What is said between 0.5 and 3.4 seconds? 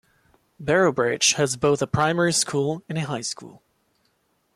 Boroughbridge has both a primary school and a high